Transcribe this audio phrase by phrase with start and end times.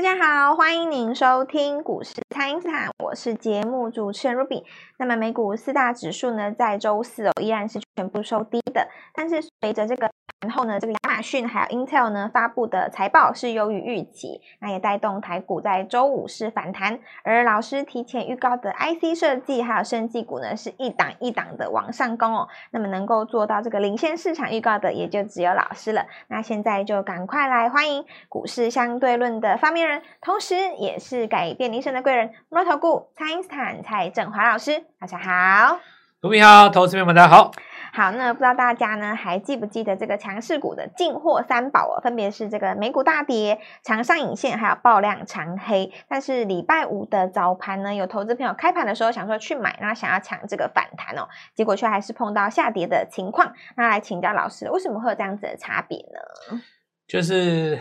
[0.00, 4.64] 大家好，欢迎您收听股市蔡因斯坦，我是节目主持人 Ruby。
[4.96, 10.10] 那么美股四大指数呢，在周四哦依然是全部收低的，但是随着这个
[10.40, 16.98] 然后呢，这个亚马逊还有 Intel 呢发布的财报是优于预期，那也带动台股在周五是反弹。
[17.22, 22.48] 而老师提前预告的 IC 设计还有生技股呢，是一档一档的往上攻哦。
[22.70, 26.06] 那么能够做到这个领先市场预告的，也就只有老师了。
[26.28, 34.84] 那现在就赶快来欢迎股市相对论的发明人，同时也是改变你一生的贵人——摩尔投顾蔡英斯坦蔡振华老师。
[34.98, 35.78] 大家好，
[36.22, 37.50] 各位好，投资朋友们大家好。
[37.92, 42.00] 好，那不知道大家呢还记不记得这个强势股的进货三宝哦？
[42.00, 45.92] 分别是这个美股大跌、长上影线，还有爆量长黑。
[46.08, 53.52] 但是礼拜五的早盘呢，有投资朋友开盘的时候想说去买，然后想要抢这个反弹哦，结果却还是碰到下跌的情况。
[53.76, 56.60] 那来请教老师，为什么会有这样子的差别呢？
[57.06, 57.80] 就是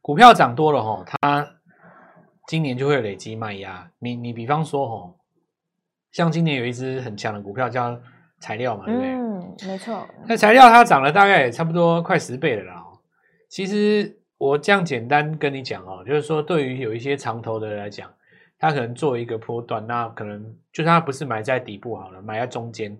[0.00, 1.48] 股票涨多了哈，它
[2.46, 3.90] 今年就会累积卖压。
[3.98, 5.14] 你你比方说哈。
[6.12, 8.00] 像今年有一只很强的股票叫
[8.44, 9.10] 材料嘛，对不对？
[9.10, 10.06] 嗯，没错。
[10.28, 12.84] 那材料它涨了大概也差不多快十倍了啦。
[13.48, 18.12] 其实我这样简单跟你讲哦，就是说对于有一些长投的人来讲，
[18.58, 22.94] 他可能做一个波段，那可能就算他不是买在底部好了，买在中间，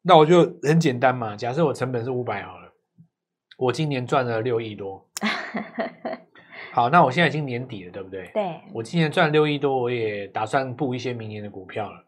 [0.00, 1.34] 那我就很简单嘛。
[1.34, 2.72] 假设我成本是五百好了，
[3.58, 5.04] 我今年赚了六亿多。
[6.70, 8.30] 好，那我现在已经年底了，对不对？
[8.32, 8.60] 对。
[8.72, 12.04] 我今年赚六亿多，我也打算布一些明年的股票了。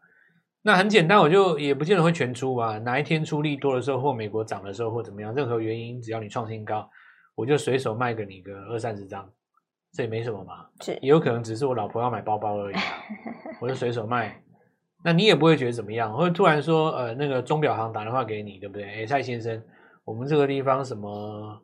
[0.62, 2.78] 那很简单，我就也不见得会全出啊。
[2.80, 6.88] 哪一天出力多的时候，或美国涨的时候，或怎么样，任何原因，只要你创新高，
[7.34, 9.26] 我就随手卖给你个二三十张，
[9.94, 10.66] 这也没什么嘛。
[10.80, 12.74] 是，也有可能只是我老婆要买包包而已，
[13.60, 14.42] 我就随手卖。
[15.02, 18.84] 那你也不会觉得怎么样，或者突然说，呃，那个钟表行打电话给你，对不对？
[18.84, 19.62] 哎，蔡先生，
[20.04, 21.58] 我们这个地方什么，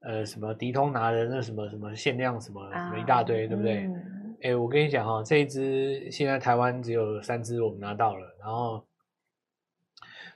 [0.00, 3.80] 呃，什么迪通拿的那什么什么限量什么什么一大堆，啊、对不对？
[3.80, 8.84] 嗯哎，我跟你讲哈，这一支现在台湾只有三支我们拿到了，然后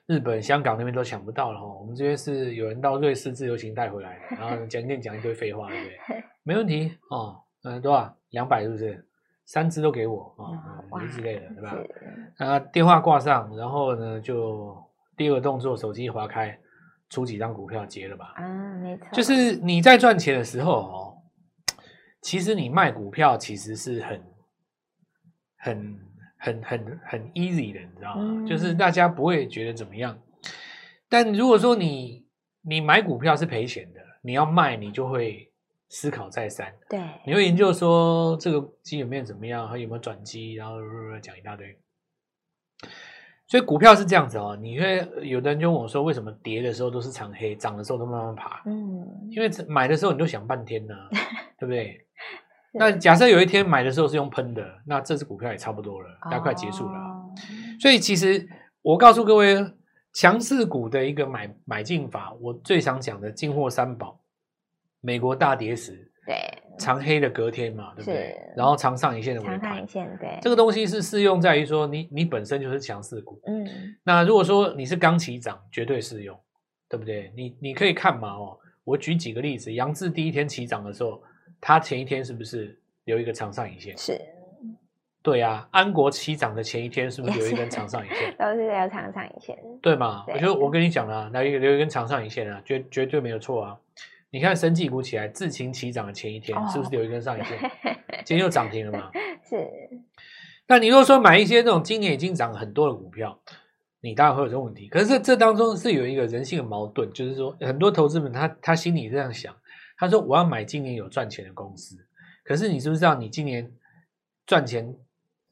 [0.06, 1.66] 日本、香港那边都抢不到了哈。
[1.66, 6.24] 我们这边是有人到瑞士自由行带回来的，然后讲一讲一堆废话，对不对？
[6.42, 8.16] 没问题哦，嗯，多少？
[8.30, 9.06] 两百是不是？
[9.44, 11.76] 三支都给我啊，哦、之类的，对吧？
[12.38, 14.76] 啊，电话挂上，然后呢，就
[15.16, 16.58] 第二个动作，手机划开，
[17.08, 18.34] 出几张股票结了吧？
[18.38, 21.11] 嗯，没错，就是你在赚钱的时候哦。
[22.22, 24.22] 其实你卖股票其实是很、
[25.56, 25.98] 很、
[26.38, 28.22] 很、很、很 easy 的，你知道吗？
[28.22, 30.18] 嗯、就是大家不会觉得怎么样。
[31.08, 32.24] 但如果说你
[32.62, 35.52] 你买股票是赔钱的，你要卖你就会
[35.88, 36.72] 思考再三。
[36.88, 40.76] 对，你会研究说这个基本面怎么样，还有没有转机，然后
[41.20, 41.78] 讲一大堆。
[43.48, 48.62] 所以股票是这样子哦，你会有的人就问我说，为什么跌的时候都是长黑，涨的时候都慢慢爬？
[48.64, 51.08] 嗯，因为买的时候你就想半天呢、啊，
[51.58, 52.06] 对不对？
[52.74, 56.98] 那假设有一天买的时候是用喷的，那这支股票也差不多了，大概快结束了。
[56.98, 57.30] 哦、
[57.78, 58.48] 所以其实
[58.80, 59.62] 我告诉各位，
[60.14, 64.18] 强势股的一个买买进法，我最常讲的进货三宝：
[65.02, 66.34] 美国大跌时，对，
[66.78, 68.34] 长黑的隔天嘛，对不对？
[68.56, 73.38] 然后长上影线的尾盘，长上影线，对，这个东西是适用在于说你你本身就是强势股。
[73.46, 73.68] 嗯，
[74.02, 76.34] 那如果说你是刚起涨，绝对适用，
[76.88, 77.30] 对不对？
[77.36, 81.22] 你你可以看嘛，哦，我举几个例子，杨志第一天起涨的时候。
[81.64, 83.96] 它前一天是不是留一个长上影线？
[83.96, 84.20] 是，
[85.22, 85.68] 对啊。
[85.70, 88.34] 安国起涨的前一天是不是留一根长上影线？
[88.36, 90.24] 都是留长上影线，对嘛？
[90.26, 93.78] 对，我就我跟你讲了，留一个留一根长上影线啊，绝绝对没有错啊。
[94.30, 97.56] 你看生技股起来，自情起涨的前一天是不是留一根上影线？
[97.62, 97.70] 哦、
[98.24, 99.10] 今天又涨停了嘛？
[99.48, 99.70] 是。
[100.66, 103.38] 那你如果说买一些那种今年已经涨很多的股票，
[104.00, 104.88] 你当然会有这个问题。
[104.88, 109.54] 可是这这当中是有一个人性的矛盾，就是说很多投资们他他心里这样想。
[110.02, 111.96] 他说：“我要买今年有赚钱的公司，
[112.42, 113.72] 可是你知不知道，你今年
[114.44, 114.92] 赚钱，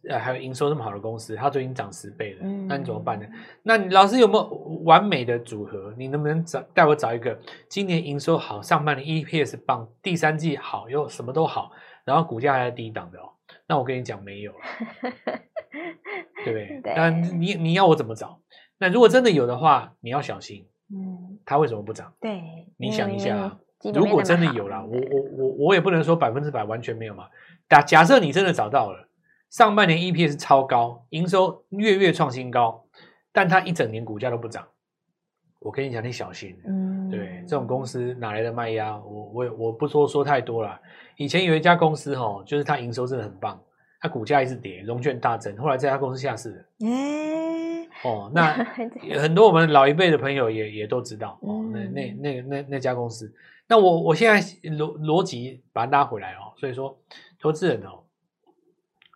[0.09, 3.27] 呃，还有营收这么好的公司，它都已经涨十倍了，那你怎么办呢？
[3.62, 4.49] 那你老师有没有
[4.82, 5.94] 完美的组合？
[5.97, 7.38] 你能不能找带我找一个
[7.69, 11.70] 今年营收好，上半年 EPS 棒，第三季好又什么都好，
[12.05, 13.31] 然后股价还在低档的哦？
[13.69, 14.58] 那我跟你讲，没有了，
[16.44, 16.81] 对不对？
[16.82, 18.41] 对，那你你要我怎么找？
[18.79, 20.67] 那如果真的有的话，你要小心。
[20.93, 22.12] 嗯，它为什么不涨？
[22.20, 23.56] 对，你想一下啊。”
[23.94, 27.25] 如果真的有了，我我我我也不能说百分之百完全没有嘛。
[27.69, 29.09] 假假设你真的找到了，
[29.49, 32.85] 上半年 EPS 超高，营收月月创新高，
[33.32, 34.67] 但它一整年股价都不涨，
[35.61, 36.55] 我跟你讲，你小心。
[36.67, 38.99] 嗯，对，这种公司哪来的卖压？
[38.99, 40.79] 我我我不说说太多了。
[41.17, 43.59] 以前有一家公司哦，就是它营收真的很棒，
[44.00, 46.88] 它股价一直跌，融券大增，后来这家公司下市了。
[46.91, 48.53] 欸、哦， 那
[49.19, 53.33] 很多我们老一辈的朋友也也都知道哦，那那那那那家公司。
[53.70, 56.99] 那我我现在逻逻辑把它拉回来哦，所以说
[57.38, 58.02] 投资人哦，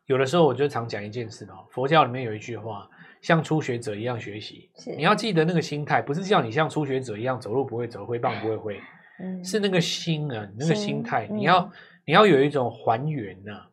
[0.07, 2.89] 有的时候我就常讲一件事哦，佛教里面有一句话，
[3.21, 8.81] 像初学者一样学习，你要记得那个心态，不是叫你像初学者一样走路不会走，挥棒不会挥，
[9.19, 11.71] 嗯，是那个心啊，你那个心态，你要、嗯、
[12.05, 13.69] 你要有一种还原呐、啊，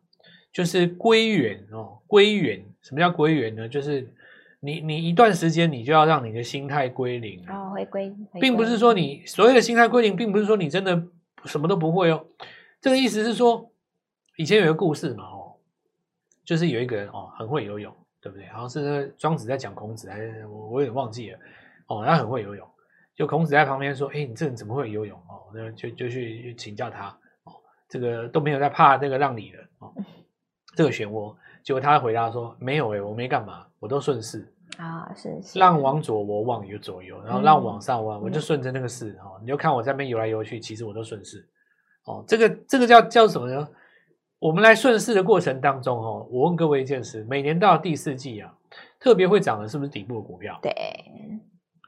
[0.52, 3.68] 就是归元哦，归元，什么叫归元呢？
[3.68, 4.12] 就是。
[4.64, 11.02] 你你一段时间，你就要让你的心态归零哦，回归，并不是说你所谓的心态归零，并不是说你真的
[11.46, 12.24] 什么都不会哦。
[12.80, 13.68] 这个意思是说，
[14.36, 15.54] 以前有一个故事嘛，哦，
[16.44, 18.46] 就是有一个人哦，很会游泳，对不对？
[18.50, 21.38] 好像是庄子在讲孔子，还是我我有点忘记了
[21.88, 22.04] 哦。
[22.06, 22.64] 他很会游泳，
[23.16, 27.08] 就孔子在旁边说：“哎，你这人怎么会游泳？”哦，那就就去请教他
[27.42, 27.52] 哦，
[27.88, 29.92] 这个都没有在怕那个让你的哦，
[30.76, 31.34] 这个漩涡。
[31.64, 41.46] 结果他回答说：“没有诶，我没干嘛，我都顺势啊，是是，浪往左我往右左右，然后浪往上弯，嗯、我就顺着那个势哈、嗯，你就看我在那边游来游去，其实我都顺势
[42.06, 42.24] 哦。
[42.26, 43.68] 这个这个叫叫什么呢？
[44.38, 48.52] 我们来顺势的过程当中哦，我问各位一件事：每年到第四季啊，
[48.98, 50.58] 特别会涨的是不是底部的股票？
[50.62, 50.74] 对，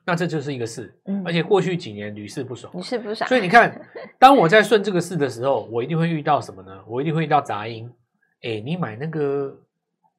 [0.06, 3.26] 那这就是一个势，嗯，而且过去几年屡试不爽，屡试不爽。
[3.26, 3.80] 所以你看，
[4.20, 6.84] 当我在顺这个势的时候，我一定会遇到什么呢？
[6.86, 7.90] 我一定会遇到杂音。
[8.42, 9.58] 哎，你买那个。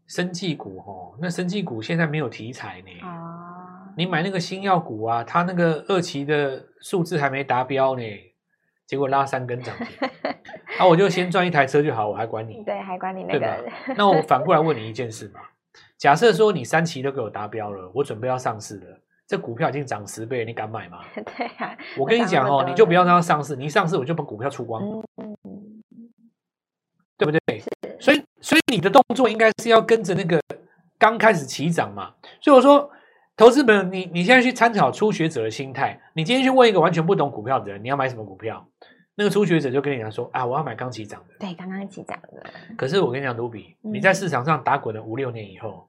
[0.07, 3.07] 生技股哦，那生技股现在没有题材呢。
[3.07, 8.04] 啊，你买那个新药股啊，它那个二期的数字还没达标呢，
[8.86, 9.88] 结果拉三根涨停，
[10.78, 12.63] 啊，我就先赚一台车就好，我还管你？
[12.63, 13.40] 对，还管你那个？
[13.40, 13.96] 对？
[13.96, 15.40] 那我反过来问 你一件事嘛，
[15.98, 21.00] 假设说你三期都给我达标了，我准备要上市了，这股票已经涨十倍，你敢买吗？
[21.16, 24.84] 对啊，我跟你讲哦，你就不要让它上市，你一上市我就把股票出光。
[25.18, 25.36] 嗯
[27.18, 27.63] 对不对？
[28.75, 30.42] 你的动作应该是要跟着那个
[31.00, 32.13] 刚开始起涨嘛。
[32.42, 32.92] 所以我说，
[33.38, 35.98] 投资本，你你现在去参考初学者的心态。
[36.13, 38.68] 你今天去问一个完全不懂股票的人，你要买什么股票？
[39.16, 41.36] 那个初学者就跟你讲说啊，我要买刚起涨的。
[41.39, 42.44] 对，刚刚起涨的。
[42.77, 45.88] 可是我跟你讲，卢比，你在市场上打滚了五六年以后，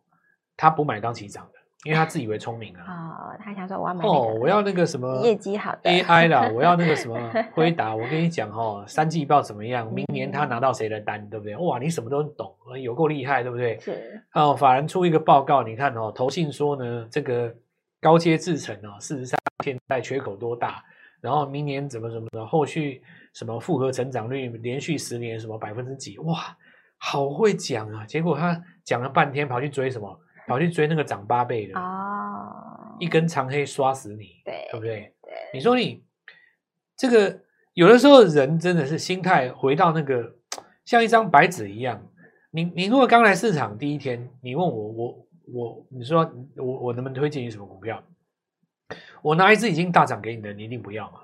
[0.57, 1.56] 他不买刚起涨的。
[1.85, 2.83] 因为他自以为聪明啊！
[2.83, 7.17] 哦，他想说我要买哦，我要那个什么业绩好的 AI 啦，我要那个什么
[7.55, 7.95] 回答。
[7.95, 9.87] 我跟你讲哦，三季报怎么样？
[9.93, 11.55] 明年他拿到谁的单，对不对？
[11.57, 13.79] 哇，你什么都懂，有够厉害，对不对？
[13.79, 17.55] 是哦，法人出一个报告，你看哦，投信说呢，这个
[18.01, 20.83] 高阶制程哦，事实上现在缺口多大？
[21.21, 23.03] 然后明年怎么怎么的，后续
[23.33, 26.19] 什么复合成长率连续十年什么百分之几？
[26.19, 26.57] 哇，
[26.99, 28.05] 好会讲啊！
[28.07, 30.21] 结果他讲了半天，跑去追什么？
[30.47, 35.13] 跑去追那个涨八倍的哦，一根长黑刷死你，对，对不对？
[35.23, 36.05] 对，你说你
[36.97, 37.41] 这个
[37.75, 40.37] 有的时候人真的是心态回到那个
[40.85, 42.01] 像一张白纸一样。
[42.51, 48.03] 你你如果刚来市场第一天，你问我我我，你说我我能不能推荐你什么股票？
[49.21, 51.21] 我拿一支已经大涨给你的，你一定不要嘛？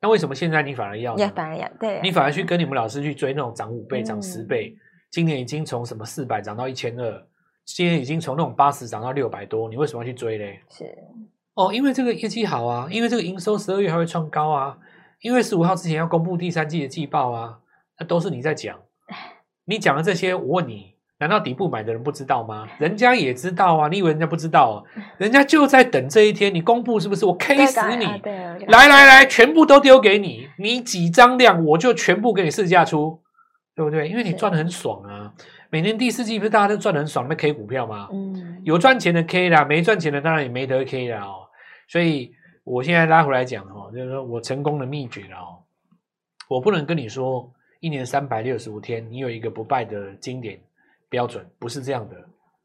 [0.00, 1.16] 那为什么现在你反而要？
[1.16, 4.76] 也反而要，对，你反而去跟你们老师去追那种涨五倍、涨十倍，
[5.10, 7.26] 今年已经从什么四百涨到一千二。
[7.64, 10.60] 今天已经从那种八十涨到六百多，你为什么要去追嘞？
[10.68, 10.84] 是
[11.54, 14.76] 哦，因为这个业绩好啊，因为这个营收十二月还会创高啊，
[15.20, 17.58] 因为十五号之前要公布第三季的季报啊，
[17.98, 18.78] 那都是你在讲。
[19.66, 22.66] 你讲的这些，我问你，难道底部买的人不知道吗？
[22.78, 24.76] 人家也知道啊，你以为人家不知道啊？
[25.18, 27.24] 人家就在等这一天，你公布是不是？
[27.24, 28.04] 我 K 死你！
[28.04, 33.20] 来来来，全部都丢给你，你几张量我就全部给你市价出，
[33.76, 34.08] 对不对？
[34.08, 35.32] 因为你赚的很爽啊。
[35.72, 38.06] 每年第四季不是大家都赚的很爽，那 K 股票吗？
[38.12, 41.48] 嗯，有赚钱的 K 啦，没赚钱的当然也没得 K 啦哦。
[41.88, 45.64] 所以我现在拉回来讲哦，就是说我成功的秘诀了哦。
[46.46, 47.50] 我不能跟你说
[47.80, 50.60] 一年三百六十五天你有一个不败的经典
[51.08, 52.16] 标准，不是这样的。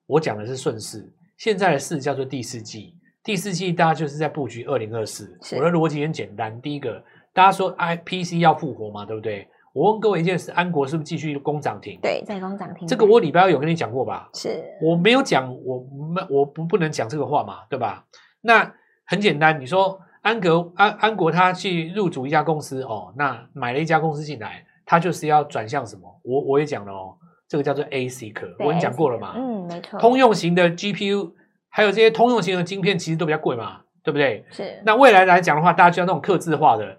[0.05, 5.39] 我讲的是顺势，现在的势叫做第四季，第四季大家就是在布局二零二四。
[5.55, 9.47] 我的逻辑很简单，第一个，大家说 IPC 要复活嘛，对不对？
[9.77, 11.99] 我问各位一件事：安国是不是继续攻涨停？
[12.01, 12.87] 对，在攻涨停。
[12.87, 14.27] 这个我礼拜二有跟你讲过吧？
[14.33, 18.03] 是，我没有讲，我没，我不不能讲这个话嘛，对吧？
[18.41, 18.73] 那
[19.05, 26.21] 很简单，你说安格安安国他去入主一家公司哦，那买了一家公司进来，他就是要转向什么？
[26.23, 27.15] 我我也讲了哦，
[27.47, 29.35] 这个叫做 ASIC，我跟你讲过了嘛？
[29.37, 29.99] 嗯，没错。
[29.99, 31.33] 通用型的 GPU
[31.69, 34.43] 还有这些通用型的晶片，其实都比较贵嘛，对不对？
[34.49, 34.81] 是。
[34.83, 36.97] 那未来来讲的话，大家就要那种刻字化的。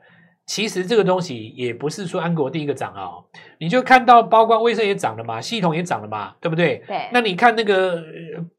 [0.48, 3.24] 其实这个东西也不是说安国第一个涨啊、哦，
[3.60, 6.82] 你就看到包括威盛也涨了嘛，系统也涨了嘛，对不对？
[6.86, 7.10] 对。
[7.12, 8.02] 那你看那个，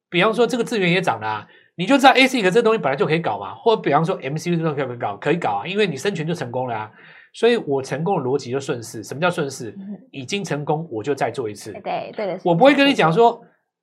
[0.08, 6.92] 比方说这个资源也涨了、啊，你就知道 ASIC 这东西本来就可以搞嘛，或者比方说 MCU 这东西可以搞，可以搞啊，因为你生存就成功了啊。
[7.34, 9.04] 所以我成功的逻辑就顺势。
[9.04, 9.76] 什么叫顺势？
[10.12, 11.72] 已经成功，我就再做一次。
[11.84, 12.40] 对对的。
[12.44, 13.42] 我不会跟你讲说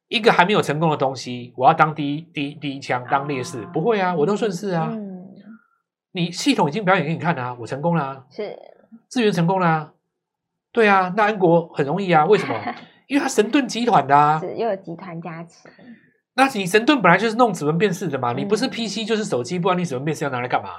[0.08, 4.90] 一个还没有成功的东西，我要当第一第一第一枪，当劣势，不会啊，我都顺势啊。
[4.92, 5.15] 嗯。
[6.16, 8.24] 你系统已经表演给你看了啊，我成功了啊。
[8.30, 8.58] 是。
[9.08, 9.92] 资源成功了、啊，
[10.72, 12.54] 对啊，那安国很容易啊，为什么？
[13.06, 15.68] 因为它神盾集团的啊，是又有集团加持。
[16.34, 20.70] 那你神盾本来就是弄指纹辨识的嘛，嗯、你不是 PC 就是手机，不然你指纹辨识要拿来干嘛？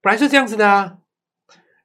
[0.00, 0.98] 本来是这样子的啊。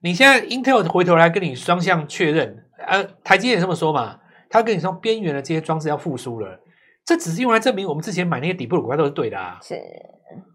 [0.01, 6.59] 你现在 Intel 回头来跟你双向确认，呃，台积电也这么说嘛，他跟你说边缘的这些装置要复苏了，
[7.05, 9.59] 这只是用来证明我们之前买那些底部的股票都是对的啊。
[9.61, 9.75] 是，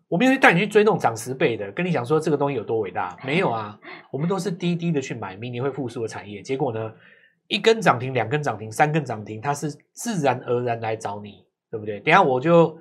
[0.09, 3.79] 我没有带你去追那种涨十倍的，跟你讲说这个东西有多伟大，没有啊，
[4.13, 6.93] 我们都是低低的去买明年会复苏的产业，结果呢，
[7.49, 11.45] 一根涨停，两根涨停，三根涨停，它是自然而然来找你。
[11.71, 11.99] 对不对？
[11.99, 12.79] 等下我就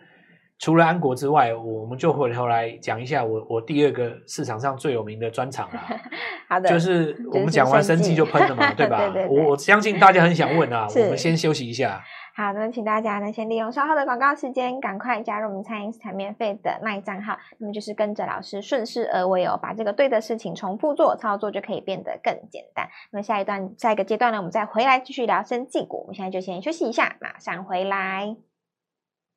[0.60, 5.82] 除了安国之外，我们就回头来讲一下我我第二个市场上最有名的专场啦。
[6.48, 9.00] 好的，就是我们讲完生技就喷了嘛， 对吧？
[9.10, 12.04] 对对对我我相信大家很想问啊，我们先休息一下。
[12.36, 22.90] 好，那么请大家呢先利用稍后的广告时间，赶快加入我们蔡因斯坦免费的麦账号，那么就是跟着老师顺势而为哦，把这个对的事情重复做，操作就可以变得更简单。
[23.12, 26.02] 那么下一段下一个阶段呢，我们再回来继续聊生技股。
[26.02, 28.53] 我们现在就先休息一下，马上回来。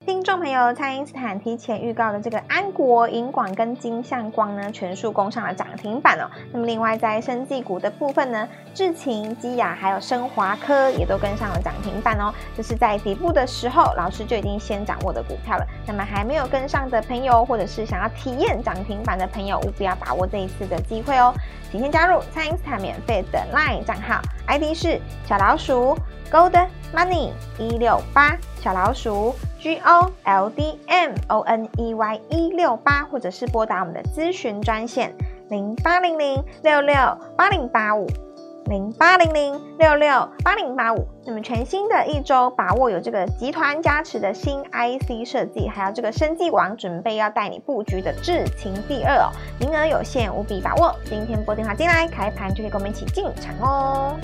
[0.06, 6.30] 听众朋友，蔡因斯坦提前预告的这个安国、银广跟金相光呢，全数攻上了涨停板哦。
[6.52, 12.32] 那么另外在生技股的部分呢，智勤、基雅还有升华科也都跟上了涨停板哦。
[12.56, 15.66] 这是在底部的时候，老师就已经先掌握的股票了。
[15.84, 21.34] 那么还没有跟上的朋友，或者是想要体验涨停板的朋友，务必要把握这一次的机会哦。
[21.72, 25.98] 请先加入蔡因斯坦免费的 LINE 账号，ID 是小老鼠
[26.30, 29.34] Gold Money 一六八小老鼠。
[29.66, 35.12] G O L D M O N E Y 一六八，或者是拨打我们的咨询专线
[35.48, 36.94] 零八零零六六
[37.36, 38.06] 八零八五
[38.66, 41.04] 零八零零六六八零八五。
[41.24, 50.94] 那么全新的一周，把握有这个集团加持的新 IC 设计，还有这个生技王准备要带你布局的智勤第二哦，名额有限，务必把握。
[51.06, 54.16] 今天拨电话进来，开盘就可以跟我们一起进场哦。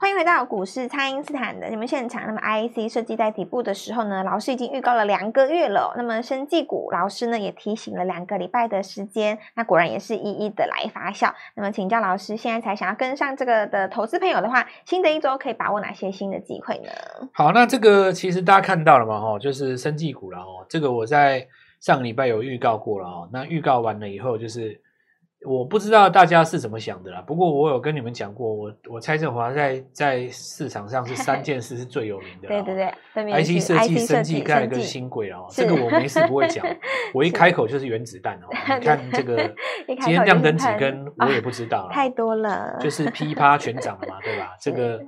[0.00, 2.22] 欢迎回到股市，蔡因斯坦的节目现场。
[2.24, 5.92] 那么，IC 设计在底部的时候呢，老师已经预告了两个月了。
[5.96, 11.34] 那么，生技股老师呢也提醒了两个礼拜的时间，那果然也是一一的来发酵。
[11.56, 17.28] 那么，请教老师，现在才想要跟上这个的投资朋友的话，新的一周可以把握哪些新的机会呢？
[17.32, 20.64] 好，那这个其实大家看到了嘛，哈，就是生技股了哦。
[20.68, 21.44] 这个我在
[21.80, 23.28] 上个礼拜有预告过了哦。
[23.32, 24.80] 那预告完了以后，就是。
[25.46, 32.48] 我不知道大家是怎么想的啦，不过我有跟你们讲过，我我蔡振华在在市场上是三件事是最有名的。
[32.50, 36.66] 对对对，IC 设计、生技盖了个新贵哦，这个我没事不会讲，
[37.14, 38.48] 我一开口就是原子弹哦。
[38.80, 39.54] 你看这个
[39.86, 44.56] 今天亮灯几根，我也不知道了，太多了，就是噼啪全涨了嘛，对吧？
[44.60, 45.00] 这个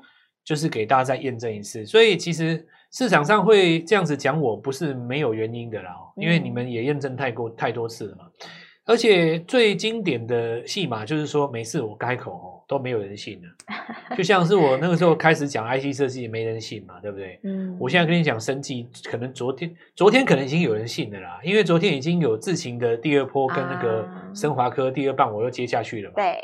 [0.45, 8.27] 就是给大家再验证一次，所以其实市场上会这样子讲，我不是没有原因的啦，因为你们也验证太过太多次了嘛。
[8.91, 13.49] 而且最经典的戏码就是说，每次我开口哦都没有人信了，
[14.19, 17.39] 就像是我那个时候开始讲 IC 设计，没人信嘛，对不对？
[17.45, 26.17] 嗯，我现在跟你讲生技，可能昨天昨天可能已经有人信了啦，因为昨天已经有智勤的第二波跟那个升华科第二棒我又接下去了嘛。
[26.17, 26.41] 对，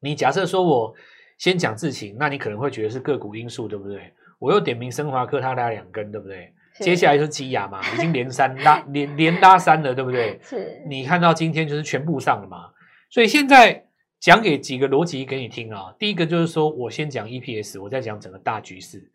[0.00, 0.94] 你假设说我
[1.38, 4.12] 先讲智勤，那你可能会觉得是个股因素，对不对？
[4.38, 6.52] 我又点名升华科，它拉两根，对不对？
[6.80, 10.38] 接下来就是基亚嘛，已经连三拉 连连拉三了，对不对？
[10.42, 10.82] 是。
[10.88, 12.70] 你看到今天就是全部上了嘛，
[13.10, 13.86] 所以现在
[14.20, 15.94] 讲给几个逻辑给你听啊。
[15.98, 19.10] 第一个就是说我先讲 EPS，我再讲整个大局势。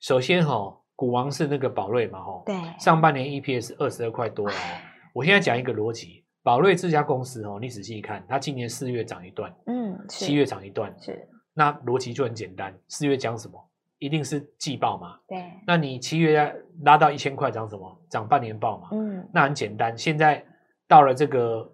[0.00, 4.52] 首先哈、哦，股王是那个宝瑞嘛，哈，对，上半年 EPS 二十二块多哦。
[5.14, 11.28] 我现在讲一个逻辑，宝瑞这家公司哦，你仔细看，它今年四月涨一段，嗯，七月涨一段，是。
[11.54, 13.58] 那逻辑就很简单，四月讲什么？
[13.98, 15.16] 一定是季报嘛？
[15.26, 18.00] 对，那你七月拉到一千块，涨什么？
[18.10, 18.88] 涨半年报嘛？
[18.92, 19.96] 嗯，那很简单。
[19.96, 20.44] 现在
[20.86, 21.72] 到了这个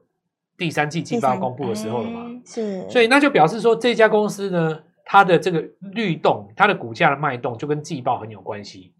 [0.57, 2.41] 第三季季报公布的时候了嘛？
[2.45, 8.95] 是，所以那就表示说这家公司呢，它的这个律动，它的股价的脉动就跟季报很有关系。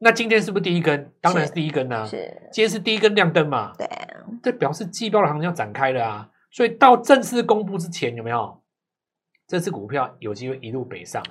[0.00, 1.12] 那今天是不是第一根？
[1.20, 2.04] 当然是第一根啊。
[2.04, 3.72] 是，今天是第一根亮灯嘛？
[3.78, 3.88] 对，
[4.42, 6.30] 这表示季报的行情要展开了啊。
[6.50, 8.60] 所以到正式公布之前，有没有
[9.46, 11.22] 这次股票有机会一路北上？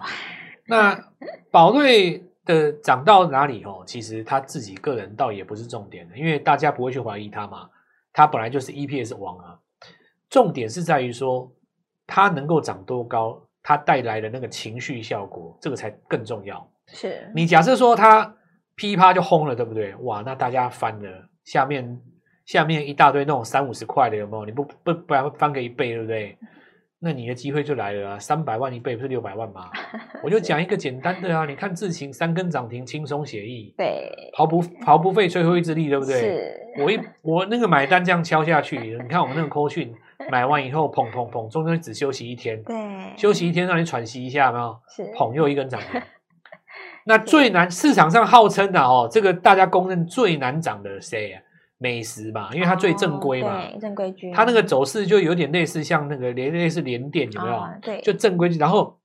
[0.68, 1.02] 那
[1.50, 3.84] 宝瑞的涨到哪里哦？
[3.86, 7.70] 其实他自己个人倒也不是重点的，因为大家不会去怀疑他嘛。
[8.14, 9.60] 他本来就是 EPS 王啊。
[10.30, 11.50] 重点是在于说，
[12.06, 16.70] 它能够涨多高，它带来的那个情绪效果，这个才更重要。
[16.88, 18.36] 是你假设说它
[18.76, 19.96] 噼啪就轰了，对不对？
[19.96, 22.02] 哇，那大家翻了，下面
[22.46, 24.46] 下面一大堆那种三五十块的有没有？
[24.46, 26.38] 你不不不然翻个一倍，对不对？
[27.00, 28.20] 那你的机会就来了啊！
[28.20, 29.70] 三百万一倍不是六百万吗？
[30.24, 36.20] 我就讲一个简单的啊，你看智勤三根涨停，轻松写意，对，毫不毫不费吹灰之力，对不对？
[36.20, 39.94] 是，我一我那个买单这样敲下去，你看我们那个扣讯
[40.32, 42.76] 买完以后砰砰砰，中间只休息一天，对，
[43.16, 44.80] 休息一天让你喘息一下，有没有？
[44.90, 46.02] 是，砰又一根涨停。
[47.06, 51.42] 那最难市场上号称的哦，这个大家公认最难涨的谁啊？
[51.80, 54.34] 美食嘛，因为它最正规嘛，哦、对，正规军。
[54.34, 57.56] 它那个走势就有点类似像那个连类似联电，有没有？
[57.56, 58.58] 哦、对，就正规军。
[58.58, 58.98] 然后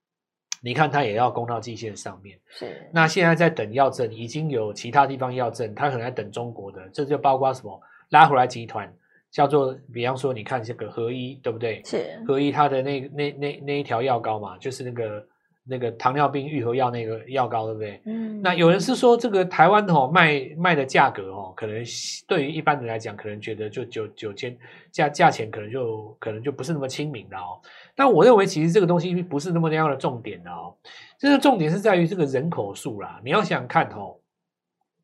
[0.63, 2.39] 你看它也要攻到季线上面。
[2.49, 2.89] 是。
[2.93, 7.81] 那现在在等要证，已经有其他地方要证，它可能在等中国的，这就包括什么？
[8.11, 8.93] 拉回来集团
[9.31, 11.83] 叫做，比方说你看这个合一，对不对？
[11.85, 12.23] 是。
[12.27, 15.27] 合一它的那那那那一条药膏嘛，就是那个。
[15.65, 18.01] 那个糖尿病愈合药那个药膏对不对？
[18.07, 21.85] 嗯，那有人是说这个台湾哦卖卖的价格哦，可能
[22.27, 24.57] 对于一般人来讲，可能觉得就九九千
[24.91, 27.61] 价价钱可能就可能就不是那么亲民的哦。
[27.95, 30.75] 但我认为其实这个东西不是那么那样的重点的哦，
[31.19, 33.21] 这个重点是在于这个人口数啦。
[33.25, 34.17] 你要想想看哦，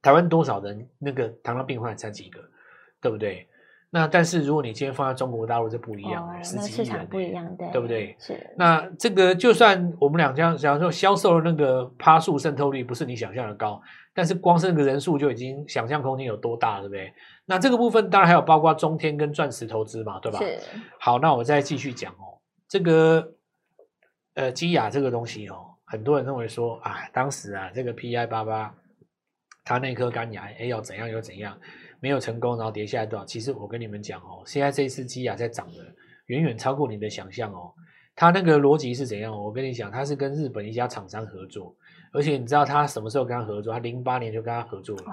[0.03, 2.41] 台湾多少人那个糖尿病患才几个，
[3.01, 3.48] 对不对？
[3.91, 8.15] 那但是如果你今天放在中国大陆，就不一样了，十几亿人，不一样，对，对不对？
[8.19, 8.39] 是。
[8.57, 13.81] 那这个就算我们两家假如说销售的那个趴数渗透率不是你想象的高，
[14.13, 17.11] 但是光是那个人数就已经想象空间有多大，对不对？
[17.47, 20.39] 那这个部分当然还有包括中天跟钻石投资嘛，对吧？
[20.39, 20.59] 是。
[21.01, 22.37] 好，那我再继续讲哦，
[22.69, 23.33] 这个
[24.35, 28.75] 呃基亚这个东西哦，很多人认为说啊，当时啊这个 PI 八八，
[29.65, 31.59] 它那颗肝癌，哎，要怎样又怎样。
[32.01, 33.25] 没有成功，然后跌下来多少？
[33.25, 35.79] 其实我跟你们讲哦，现在这一次基亚在涨的
[36.27, 37.73] 远远超过你的想象哦。
[38.15, 39.33] 它那个逻辑是怎样？
[39.33, 41.73] 我跟你讲，它是跟日本一家厂商合作，
[42.13, 43.73] 而且你知道它什么时候跟他合作？
[43.73, 45.05] 它零八年就跟他合作了，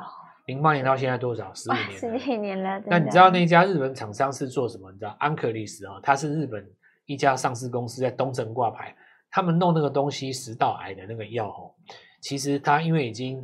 [0.48, 1.54] 零八年到现在多少？
[1.54, 2.82] 十五年，十几年了。
[2.88, 4.92] 那你知道那家日本厂商是做什么？
[4.92, 6.68] 你知道安可利斯哦，它是日本
[7.06, 8.96] 一家上市公司，在东证挂牌，
[9.30, 11.70] 他们弄那个东西食道癌的那个药哦，
[12.22, 13.40] 其实它因为已经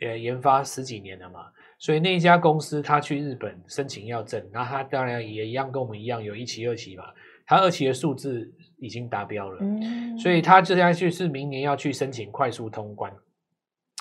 [0.00, 1.46] 呃研发十几年了嘛。
[1.78, 7.04] 所以那一家公司，他去日本申请要证，那他当然也一样跟我们一样有一期、二期嘛。
[7.46, 13.12] 他二期的数字已经达标了，嗯，所以他接下去是明年要去申请快速通关。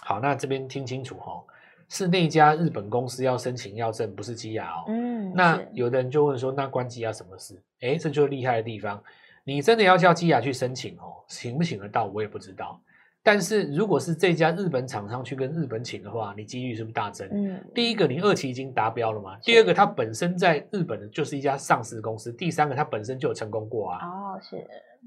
[0.01, 1.41] 好，那这边听清楚哈，
[1.87, 4.85] 是那家日本公司要申请要证，不是基亚哦。
[4.89, 7.59] 嗯，那有的人就问说，那关基亚什么事？
[7.81, 9.01] 哎，这就是厉害的地方。
[9.45, 12.79] 你真的要叫基亚去申请哦，请不请得到我也不知道。
[13.21, 17.27] 但是如果是这家日本厂商去跟日本请的话，你几率是不是大增？
[17.31, 23.99] 嗯，第一个你二期已经达标了嘛，第二个它本身在日本的就是一家上市公司，第三个它本身就有成功过啊。
[24.05, 24.55] 哦，是，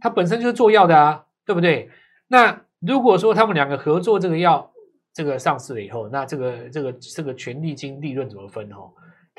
[0.01, 1.91] 它本身就是做药的啊，对不对？
[2.29, 4.71] 那如果说他们两个合作这个药，
[5.15, 8.91] 这个上市了以后，那这个这个这个权利金利润怎么分哦？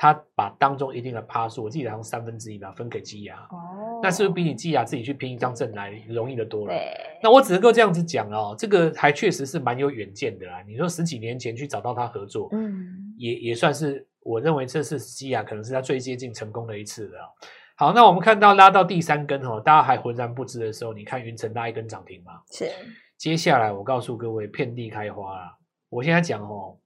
[0.04, 3.38] 他把当中一定的趴数，我记得好像三分之一吧，分给基亚。
[3.52, 6.74] 哦，那是不是比你基亚自己去拼一张证来容易的多了？
[6.74, 6.94] 对。
[7.24, 10.62] 那我只能够这样子讲哦，这个还确实是蛮有远见的啦。
[10.68, 17.34] 你说十几年前去找到他合作，嗯，也也算是我认为这是基亚可能是他最接近成功的一次了。
[17.78, 22.42] 好，那我们看到拉到第三根哦，大家还浑然不知的时候，你看云层拉一根涨停嘛？
[22.52, 22.70] 是。
[23.18, 25.58] 接下来我告诉各位，遍地开花啦。
[25.88, 26.78] 我现在讲哦。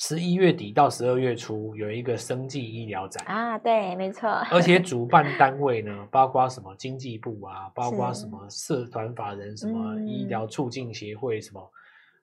[0.00, 4.28] 十一月底到十二月初有一个生技医疗展啊，对，没错。
[4.48, 11.74] 而且 主办单位呢，包括什么经济部啊，包括什么社团法人，什么医疗促进协会什么，嗯、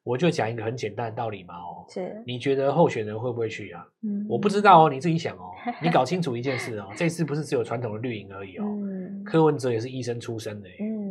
[0.06, 3.86] 我就讲一个很简单的道理嘛，哦，是，你觉得候选人会不会去啊？
[4.04, 5.52] 嗯，我不知道哦，你自己想哦，
[5.84, 11.05] 你搞清楚一件事哦，这次不是只有传统的绿营而已哦，嗯、柯文哲也是医生出身的，嗯。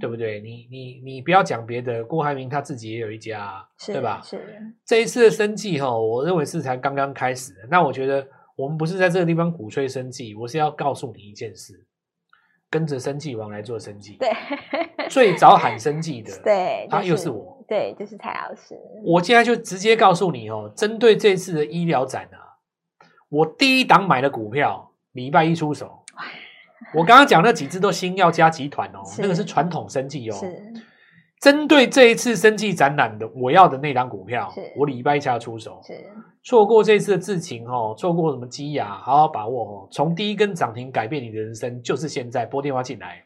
[0.00, 0.40] 对不对？
[0.40, 4.20] 你你你不要讲别的，郭台铭他自己也有一家，对吧？
[4.24, 4.40] 是
[4.84, 7.60] 这一次的生计哈，我认为是才刚刚开始的。
[7.70, 11.84] 那我觉得我们不是在这个地方鼓吹生计，我是要告诉你一件事，
[12.70, 14.16] 跟着生计王来做生计。
[14.18, 14.30] 对，
[15.08, 18.78] 最早喊生计的， 对，他又是我，对，就是蔡老师。
[19.04, 22.58] 我现在就直接告诉你哦，针对这次的医疗展啊，
[23.28, 26.04] 我第一档买的股票，礼拜一出手。
[26.94, 30.34] 我刚刚讲那几只都新药加集团哦，那个是传统生技哦。
[30.34, 30.62] 是
[31.40, 35.80] 针对这一次生技展览的，我要的那档股票，我礼拜一下出手。
[35.84, 35.94] 是
[36.42, 39.88] 错过这次的事情哦，错过什么基亚，好好把握哦。
[39.92, 43.22] 从第一根涨停改变你的人生，就是现在拨电话进来。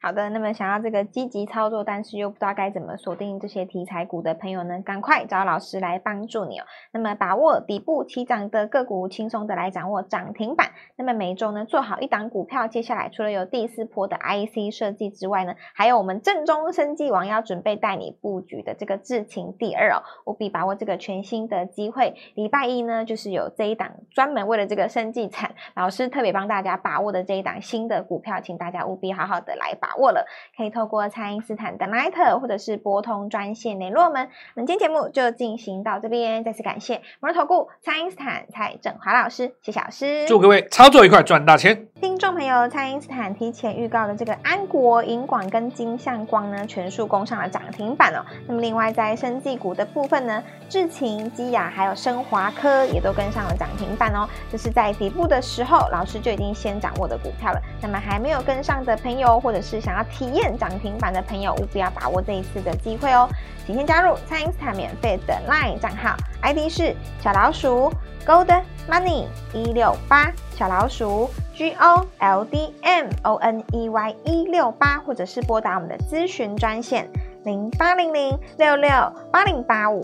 [0.00, 6.64] 好的，那么想要这个积极操作，但是又不知道该怎么锁定这些题材股的朋友呢，赶快找老师来帮助你哦。
[6.92, 10.68] 那么把握底部起涨的个股，轻松的来掌握涨停板。
[10.96, 22.14] 那么每周呢，做好一档股票，接下来除了有第四波的 IC 设计之外呢，还有我们正宗生技王要准备带你布局的这个智勤第二哦，务必把握这个全新的机会。
[22.36, 34.28] 礼拜一呢，就是有这一档专门为了这个生技产，老师特别帮大家把握的这一档新的股票，请大家务必好好的来把把握了，可以透过蔡因斯坦的 LINE 或者是拨通专线联络我们。
[34.54, 41.88] 那么今天节目就进行到这边，再次感谢摩尔投顾蔡因斯坦蔡振华老师，谢谢老师，祝各位操作愉快，赚大钱。
[41.98, 48.22] 听众朋友，蔡因斯坦提前预告的这个安国、银广跟金相光呢，全数攻上了涨停板哦。
[48.46, 54.28] 那么另外在生技股的部分呢，智勤、基雅还有升华科也都跟上了涨停板哦。
[54.52, 57.60] 这是在底部的时候，老师就已经先掌握的股票了。
[57.80, 63.28] 那么还没有跟上的朋友，或者是想要体验涨停板的朋友，务必要把握这一次的机会哦。
[63.66, 67.92] 请先加入蔡英斯坦免费的 LINE 账号，ID 是小老鼠
[68.26, 77.08] Gold Money 一六八，小老鼠 G O L D M O N E Y 一六八，或者是拨打我们的咨询专线
[77.44, 78.90] 零八零零六六
[79.30, 80.02] 八零八五。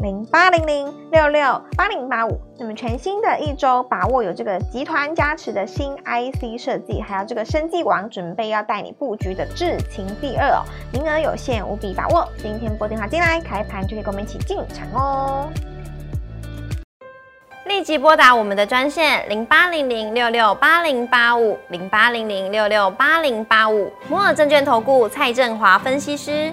[0.00, 12.28] 零八零零六六八零八五，那么全新的一周，把握有这个集团加持的新 IC 设计，还有这个生技王准备要带你布局的智勤第二哦，名额有限，无比把握。
[12.36, 15.48] 今天拨电话进来，开盘就可以跟我们一起进场哦。
[17.64, 26.52] 立即拨打我们的专线零八零零六六八零八五零八零零六六八零八五，摩尔证券投顾蔡振华分析师。